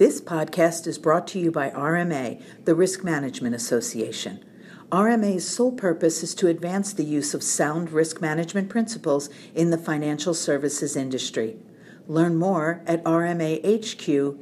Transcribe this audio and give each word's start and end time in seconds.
This 0.00 0.18
podcast 0.18 0.86
is 0.86 0.96
brought 0.96 1.26
to 1.26 1.38
you 1.38 1.50
by 1.50 1.68
RMA, 1.68 2.42
the 2.64 2.74
Risk 2.74 3.04
Management 3.04 3.54
Association. 3.54 4.42
RMA's 4.90 5.46
sole 5.46 5.72
purpose 5.72 6.22
is 6.22 6.34
to 6.36 6.46
advance 6.46 6.94
the 6.94 7.04
use 7.04 7.34
of 7.34 7.42
sound 7.42 7.90
risk 7.90 8.18
management 8.18 8.70
principles 8.70 9.28
in 9.54 9.68
the 9.68 9.76
financial 9.76 10.32
services 10.32 10.96
industry. 10.96 11.58
Learn 12.08 12.36
more 12.36 12.82
at 12.86 13.04
rmahq.org. 13.04 14.38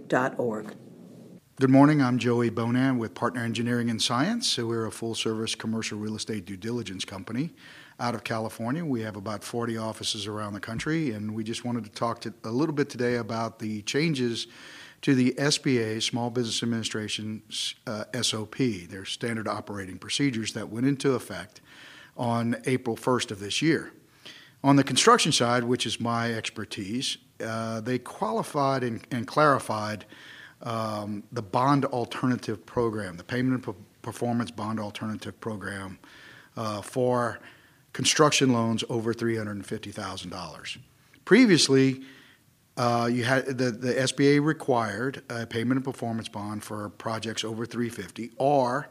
Good 1.57 1.71
morning. 1.71 2.01
I'm 2.01 2.19
Joey 2.19 2.51
Bonin 2.51 2.99
with 2.99 3.15
Partner 3.15 3.43
Engineering 3.43 3.91
and 3.91 4.01
Science. 4.01 4.47
So 4.47 4.65
we're 4.65 4.87
a 4.87 4.93
full 4.93 5.17
service 5.17 5.57
commercial 5.57 5.99
real 5.99 6.15
estate 6.15 6.45
due 6.45 6.57
diligence 6.57 7.05
company 7.05 7.51
out 7.99 8.15
of 8.15 8.23
California. 8.23 8.85
We 8.85 9.01
have 9.01 9.17
about 9.17 9.43
40 9.43 9.77
offices 9.77 10.29
around 10.29 10.53
the 10.53 10.61
country, 10.61 11.11
and 11.11 11.35
we 11.35 11.43
just 11.43 11.65
wanted 11.65 11.83
to 11.83 11.91
talk 11.91 12.21
to, 12.21 12.33
a 12.45 12.51
little 12.53 12.77
bit 12.77 12.89
today 12.89 13.17
about 13.17 13.59
the 13.59 13.83
changes 13.83 14.47
to 15.03 15.15
the 15.15 15.33
SBA, 15.39 16.03
Small 16.03 16.31
Business 16.31 16.63
Administration 16.63 17.43
uh, 17.87 18.05
SOP, 18.23 18.57
their 18.89 19.05
standard 19.05 19.47
operating 19.47 19.99
procedures 19.99 20.53
that 20.55 20.69
went 20.69 20.87
into 20.87 21.13
effect 21.13 21.61
on 22.17 22.57
April 22.67 22.97
1st 22.97 23.31
of 23.31 23.41
this 23.41 23.63
year. 23.63 23.93
On 24.65 24.75
the 24.75 24.83
construction 24.83 25.31
side, 25.31 25.63
which 25.63 25.87
is 25.87 26.01
my 26.01 26.35
expertise, 26.35 27.19
uh, 27.45 27.81
they 27.81 27.99
qualified 27.99 28.83
and, 28.83 29.07
and 29.13 29.27
clarified 29.27 30.05
um, 30.63 31.23
the 31.31 31.43
bond 31.43 31.85
alternative 31.85 32.67
program, 32.67 33.17
the 33.17 33.25
payment 33.25 33.65
and 33.65 33.75
performance 34.03 34.51
bond 34.51 34.81
alternative 34.81 35.39
program 35.41 35.99
uh, 36.57 36.83
for 36.83 37.39
construction 37.93 38.53
loans 38.53 38.83
over 38.89 39.15
$350,000. 39.15 40.79
Previously, 41.25 42.03
uh, 42.79 43.07
you 43.07 43.25
had 43.25 43.47
the, 43.59 43.73
the 43.73 43.93
SBA 43.93 44.43
required 44.43 45.23
a 45.29 45.45
payment 45.45 45.79
and 45.79 45.85
performance 45.85 46.29
bond 46.29 46.63
for 46.63 46.89
projects 46.91 47.45
over 47.45 47.67
350 47.67 48.31
or 48.39 48.89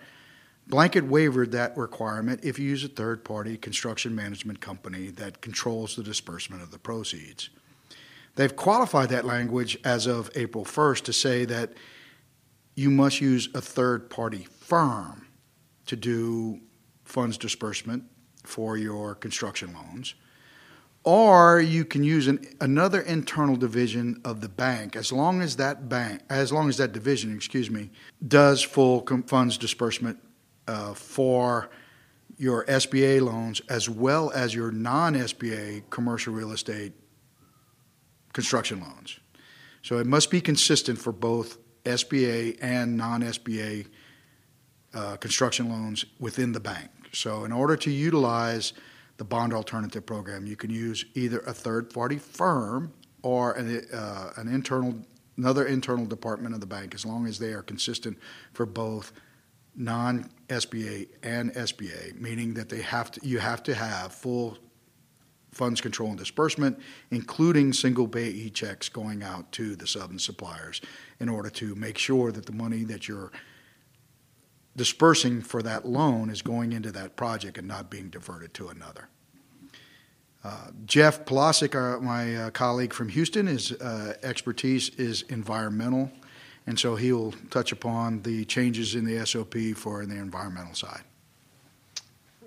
blanket 0.68 1.06
wavered 1.06 1.54
that 1.54 1.76
requirement 1.78 2.44
if 2.44 2.60
you 2.60 2.68
use 2.68 2.84
a 2.84 2.90
third 2.90 3.24
party 3.24 3.56
construction 3.56 4.14
management 4.14 4.60
company 4.60 5.08
that 5.12 5.40
controls 5.42 5.96
the 5.96 6.04
disbursement 6.04 6.62
of 6.62 6.72
the 6.72 6.78
proceeds. 6.78 7.50
They've 8.36 8.56
qualified 8.56 9.10
that 9.10 9.26
language 9.26 9.78
as 9.86 10.06
of 10.06 10.30
April 10.36 10.66
1st 10.66 11.04
to 11.06 11.14
say 11.14 11.46
that 11.46 11.74
you 12.76 12.92
must 12.92 13.22
use 13.22 13.48
a 13.56 13.62
third 13.62 14.10
party 14.10 14.46
firm 14.60 15.28
to 15.86 15.96
do 15.96 16.60
funds 17.06 17.38
disbursement 17.38 18.04
for 18.44 18.78
your 18.78 19.16
construction 19.16 19.74
loans. 19.74 20.14
Or 21.08 21.62
you 21.62 21.86
can 21.86 22.04
use 22.04 22.28
an, 22.28 22.46
another 22.60 23.00
internal 23.00 23.56
division 23.56 24.20
of 24.26 24.42
the 24.42 24.50
bank 24.50 24.98
as 24.98 25.10
long 25.10 25.42
as 25.42 25.56
that 25.56 25.88
bank, 25.88 26.20
as 26.30 26.52
long 26.52 26.68
as 26.68 26.76
that 26.80 26.92
division, 26.92 27.34
excuse 27.34 27.72
me, 27.72 27.92
does 28.28 28.62
full 28.62 29.08
funds 29.26 29.58
disbursement 29.58 30.20
uh, 30.68 30.94
for 30.94 31.70
your 32.38 32.66
SBA 32.66 33.22
loans 33.22 33.62
as 33.70 33.90
well 33.90 34.32
as 34.32 34.54
your 34.54 34.70
non 34.70 35.14
SBA 35.14 35.84
commercial 35.90 36.34
real 36.34 36.52
estate 36.52 36.92
construction 38.34 38.82
loans. 38.82 39.22
So 39.84 40.00
it 40.00 40.08
must 40.08 40.30
be 40.30 40.42
consistent 40.42 41.00
for 41.00 41.14
both 41.14 41.58
SBA 41.86 42.58
and 42.60 42.98
non 42.98 43.22
SBA 43.22 43.88
uh, 44.94 45.16
construction 45.16 45.70
loans 45.70 46.04
within 46.20 46.52
the 46.52 46.60
bank. 46.60 46.90
So, 47.14 47.46
in 47.46 47.54
order 47.54 47.78
to 47.78 47.90
utilize 47.90 48.74
the 49.18 49.26
bond 49.26 49.54
alternative 49.54 50.06
program, 50.06 50.46
you 50.46 50.56
can 50.56 50.70
use 50.70 51.06
either 51.16 51.40
a 51.42 51.54
third 51.54 51.94
party 51.94 52.18
firm 52.18 52.94
or 53.24 53.54
an, 53.54 53.86
uh, 53.92 54.32
an 54.38 54.48
internal 54.48 54.96
another 55.38 55.66
internal 55.66 56.06
department 56.06 56.56
of 56.56 56.62
the 56.62 56.66
bank 56.66 56.96
as 56.96 57.06
long 57.06 57.28
as 57.28 57.38
they 57.38 57.54
are 57.54 57.62
consistent 57.62 58.18
for 58.54 58.66
both 58.66 59.14
non 59.76 60.30
SBA 60.50 61.08
and 61.24 61.54
SBA, 61.54 62.20
meaning 62.20 62.54
that 62.56 62.70
they 62.70 62.82
have 62.82 63.12
to, 63.12 63.26
you 63.26 63.40
have 63.40 63.64
to 63.64 63.76
have 63.76 64.12
full 64.12 64.58
funds 65.52 65.82
control 65.82 66.10
and 66.10 66.18
disbursement, 66.18 66.80
including 67.12 67.74
single 67.74 68.08
payee 68.08 68.50
checks 68.50 68.90
going 68.90 69.24
out 69.24 69.52
to 69.52 69.76
the 69.76 69.88
sub 69.88 70.10
and 70.10 70.22
suppliers 70.22 70.82
in 71.20 71.30
order 71.30 71.50
to 71.50 71.74
make 71.76 71.98
sure 71.98 72.32
that 72.32 72.46
the 72.46 72.52
money 72.52 72.84
that 72.84 73.08
you're 73.08 73.32
dispersing 74.78 75.42
for 75.42 75.62
that 75.64 75.86
loan 75.86 76.30
is 76.30 76.42
going 76.42 76.72
into 76.72 76.92
that 76.92 77.16
project 77.18 77.58
and 77.58 77.68
not 77.68 77.90
being 77.90 78.10
diverted 78.10 78.54
to 78.54 78.70
another. 78.70 79.10
Uh, 80.44 80.68
Jeff 80.86 81.26
Polasek, 81.26 81.76
uh, 81.76 82.00
my 82.00 82.36
uh, 82.36 82.50
colleague 82.52 82.94
from 82.94 83.10
Houston, 83.10 83.48
his 83.48 83.74
uh, 83.74 84.14
expertise 84.24 84.90
is 84.96 85.24
environmental, 85.24 86.10
and 86.68 86.80
so 86.80 86.96
he 86.96 87.12
will 87.12 87.34
touch 87.50 87.72
upon 87.72 88.22
the 88.22 88.46
changes 88.46 88.96
in 88.96 89.04
the 89.04 89.26
SOP 89.26 89.56
for 89.76 90.06
the 90.06 90.16
environmental 90.16 90.76
side. 90.76 91.02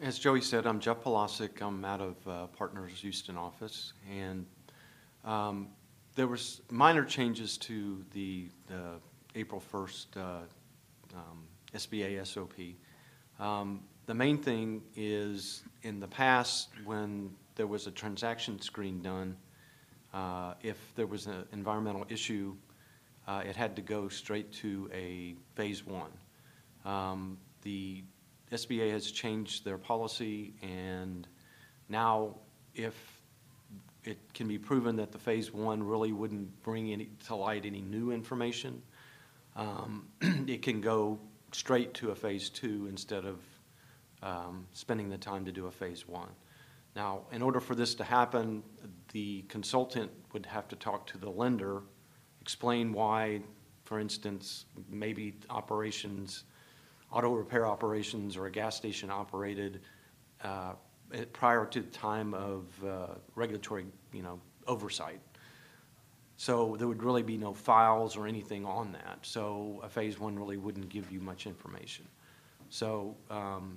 As 0.01 0.19
Joey 0.19 0.41
said, 0.41 0.67
I'm 0.67 0.81
Jeff 0.81 1.03
Polasek. 1.03 1.61
I'm 1.61 1.85
out 1.85 2.01
of 2.01 2.17
uh, 2.27 2.47
Partners 2.47 2.93
Houston 3.01 3.37
office, 3.37 3.93
and 4.11 4.47
um, 5.25 5.69
there 6.15 6.29
was 6.29 6.63
minor 6.71 7.05
changes 7.05 7.59
to 7.59 8.03
the, 8.13 8.49
the 8.69 8.93
April 9.35 9.63
1st 9.73 10.07
uh, 10.17 10.21
um, 11.15 11.45
SBA 11.75 12.27
SOP. 12.27 12.55
Um, 13.39 13.83
the 14.07 14.15
main 14.15 14.39
thing 14.39 14.83
is 14.97 15.63
in 15.83 16.01
the 16.01 16.09
past, 16.09 16.69
when 16.85 17.31
there 17.55 17.67
was 17.67 17.87
a 17.87 17.91
transaction 17.91 18.61
screen 18.61 19.03
done, 19.03 19.37
uh, 20.13 20.55
if 20.63 20.77
there 20.97 21.07
was 21.07 21.27
an 21.27 21.45
environmental 21.53 22.05
issue, 22.09 22.55
uh, 23.29 23.43
it 23.47 23.55
had 23.55 23.77
to 23.77 23.83
go 23.83 24.09
straight 24.09 24.53
to 24.53 24.91
a 24.93 25.37
phase 25.55 25.87
one. 25.87 26.11
Um, 26.85 27.39
the 27.63 28.03
SBA 28.51 28.91
has 28.91 29.11
changed 29.11 29.65
their 29.65 29.79
policy, 29.79 30.55
and 30.63 31.29
now 31.89 32.35
if 32.75 32.95
it 34.05 34.19
can 34.35 34.49
be 34.49 34.59
proven 34.59 34.97
that 34.97 35.13
the 35.13 35.19
phase 35.19 35.53
one 35.53 35.83
really 35.83 36.13
wouldn't 36.13 36.63
bring 36.63 36.93
any, 36.93 37.09
to 37.27 37.37
light 37.37 37.65
any 37.65 37.83
new 37.83 38.11
information, 38.11 38.83
um, 39.57 40.09
it 40.21 40.63
can 40.63 40.81
go 40.81 41.19
straight 41.53 41.95
to 41.95 42.11
a 42.11 42.15
phase 42.15 42.49
two 42.49 42.87
instead 42.89 43.25
of 43.25 43.39
um, 44.23 44.67
spending 44.73 45.09
the 45.09 45.19
time 45.19 45.45
to 45.45 45.53
do 45.53 45.67
a 45.67 45.71
phase 45.71 46.07
one. 46.07 46.29
Now, 46.97 47.23
in 47.33 47.43
order 47.43 47.61
for 47.61 47.75
this 47.75 47.95
to 47.97 48.05
happen, 48.05 48.63
the 49.13 49.43
consultant 49.49 50.11
would 50.33 50.47
have 50.47 50.69
to 50.69 50.77
talk 50.77 51.07
to 51.09 51.19
the 51.19 51.31
lender, 51.31 51.83
explain 52.41 52.93
why, 52.93 53.43
for 53.85 54.01
instance, 54.01 54.67
maybe 54.89 55.35
operations 55.49 56.45
auto 57.13 57.33
repair 57.33 57.67
operations 57.67 58.37
or 58.37 58.47
a 58.47 58.51
gas 58.51 58.77
station 58.77 59.11
operated 59.11 59.81
uh, 60.45 60.73
prior 61.33 61.67
to 61.67 61.81
the 61.81 61.91
time 61.91 62.35
of 62.35 62.67
uh, 62.85 63.07
regulatory, 63.35 63.85
you 64.13 64.23
know, 64.23 64.41
oversight. 64.67 65.21
So 66.41 66.75
there 66.79 66.89
would 66.89 67.03
really 67.03 67.23
be 67.23 67.37
no 67.37 67.53
files 67.53 68.17
or 68.17 68.27
anything 68.27 68.65
on 68.65 68.93
that. 68.93 69.19
So 69.21 69.79
a 69.85 69.91
phase 69.91 70.19
one 70.19 70.39
really 70.39 70.57
wouldn't 70.57 70.89
give 70.89 71.13
you 71.13 71.21
much 71.21 71.47
information. 71.47 72.09
So 72.71 73.15
um, 73.29 73.77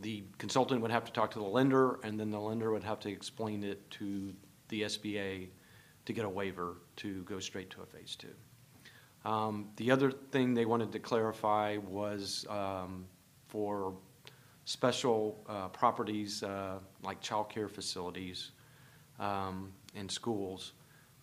the 0.00 0.22
consultant 0.38 0.80
would 0.80 0.92
have 0.92 1.04
to 1.06 1.12
talk 1.12 1.32
to 1.32 1.40
the 1.40 1.44
lender, 1.44 1.98
and 2.04 2.20
then 2.20 2.30
the 2.30 2.38
lender 2.38 2.70
would 2.70 2.84
have 2.84 3.00
to 3.00 3.08
explain 3.08 3.64
it 3.64 3.90
to 3.98 4.32
the 4.68 4.82
SBA 4.82 5.48
to 6.06 6.12
get 6.12 6.24
a 6.24 6.28
waiver 6.28 6.76
to 6.98 7.24
go 7.24 7.40
straight 7.40 7.68
to 7.70 7.82
a 7.82 7.86
phase 7.86 8.14
two. 8.14 9.28
Um, 9.28 9.70
the 9.74 9.90
other 9.90 10.12
thing 10.12 10.54
they 10.54 10.66
wanted 10.66 10.92
to 10.92 11.00
clarify 11.00 11.78
was 11.78 12.46
um, 12.48 13.06
for 13.48 13.92
special 14.66 15.42
uh, 15.48 15.66
properties 15.70 16.44
uh, 16.44 16.78
like 17.02 17.20
child 17.20 17.48
care 17.48 17.68
facilities 17.68 18.52
um, 19.18 19.72
and 19.96 20.08
schools, 20.08 20.74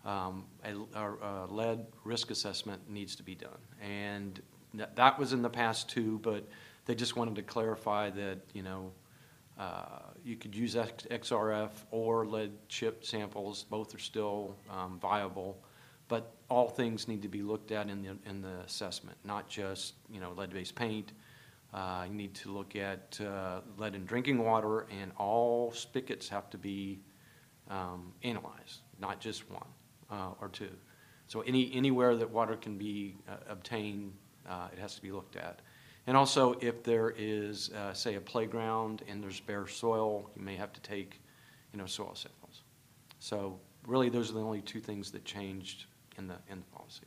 um, 0.06 0.46
a, 0.64 1.00
a, 1.00 1.48
lead 1.48 1.86
risk 2.04 2.32
assessment 2.32 2.90
needs 2.90 3.16
to 3.16 3.24
be 3.24 3.36
done. 3.36 3.60
And 3.82 4.42
th- 4.76 4.90
that 4.96 5.20
was 5.20 5.34
in 5.34 5.42
the 5.42 5.50
past 5.50 5.90
too, 5.90 6.20
but 6.24 6.48
they 6.86 6.96
just 6.96 7.16
wanted 7.16 7.36
to 7.36 7.44
clarify 7.44 8.10
that, 8.12 8.40
you 8.54 8.64
know, 8.64 8.92
uh, 9.60 10.00
you 10.24 10.36
could 10.36 10.56
use 10.56 10.76
X- 10.76 11.06
XRF 11.12 11.70
or 11.92 12.26
lead 12.26 12.52
chip 12.68 13.06
samples, 13.06 13.64
both 13.64 13.94
are 13.94 14.00
still 14.00 14.56
um, 14.70 15.00
viable. 15.00 15.64
But 16.08 16.34
all 16.50 16.68
things 16.68 17.08
need 17.08 17.22
to 17.22 17.30
be 17.30 17.42
looked 17.42 17.72
at 17.72 17.88
in 17.88 18.02
the, 18.02 18.18
in 18.30 18.42
the 18.42 18.60
assessment, 18.66 19.18
not 19.24 19.48
just, 19.48 19.94
you 20.10 20.20
know, 20.20 20.34
lead-based 20.36 20.76
paint. 20.76 21.14
Uh, 21.74 22.06
you 22.08 22.14
need 22.14 22.34
to 22.34 22.52
look 22.52 22.76
at 22.76 23.18
uh, 23.22 23.62
lead 23.78 23.96
in 23.96 24.06
drinking 24.06 24.40
water, 24.40 24.88
and 24.90 25.14
all 25.18 25.72
spigots 25.72 26.28
have 26.28 26.50
to 26.50 26.58
be 26.58 27.00
um, 27.70 28.12
analyzed, 28.24 28.82
not 29.00 29.22
just 29.22 29.50
one 29.50 29.64
uh, 30.12 30.32
or 30.40 30.50
two. 30.50 30.70
So 31.28 31.42
any, 31.42 31.72
anywhere 31.74 32.16
that 32.16 32.30
water 32.30 32.56
can 32.56 32.78
be 32.78 33.16
uh, 33.28 33.38
obtained, 33.50 34.14
uh, 34.50 34.68
it 34.74 34.80
has 34.80 34.96
to 34.96 35.02
be 35.02 35.12
looked 35.12 35.38
at. 35.38 35.62
And 36.08 36.18
also, 36.18 36.56
if 36.62 36.84
there 36.84 37.14
is, 37.18 37.70
uh, 37.72 37.94
say, 37.94 38.16
a 38.16 38.22
playground 38.22 39.04
and 39.08 39.24
there's 39.24 39.40
bare 39.40 39.68
soil, 39.68 40.30
you 40.36 40.42
may 40.42 40.56
have 40.56 40.74
to 40.74 40.82
take, 40.82 41.22
you 41.72 41.80
know, 41.80 41.86
soil 41.86 42.16
samples. 42.16 42.64
So 43.20 43.60
really, 43.88 44.10
those 44.10 44.30
are 44.32 44.34
the 44.34 44.42
only 44.42 44.62
two 44.62 44.80
things 44.80 45.12
that 45.12 45.24
changed 45.26 45.86
in 46.18 46.28
the, 46.28 46.36
in 46.50 46.60
the 46.60 46.78
policy. 46.78 47.06